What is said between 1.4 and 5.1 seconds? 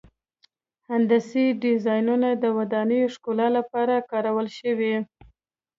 ډیزاینونه د ودانیو ښکلا لپاره کارول شوي.